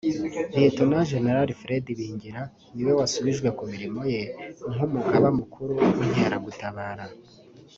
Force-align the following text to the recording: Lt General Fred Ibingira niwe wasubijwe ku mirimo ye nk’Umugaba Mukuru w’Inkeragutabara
Lt 0.57 0.79
General 1.11 1.49
Fred 1.59 1.85
Ibingira 1.93 2.41
niwe 2.73 2.91
wasubijwe 2.99 3.49
ku 3.57 3.63
mirimo 3.71 4.01
ye 4.13 4.21
nk’Umugaba 4.73 5.27
Mukuru 5.39 5.71
w’Inkeragutabara 5.97 7.05